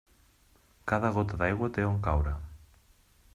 Cada 0.91 1.11
gota 1.17 1.39
d'aigua 1.43 1.69
té 1.77 1.85
on 1.91 2.01
caure. 2.09 2.33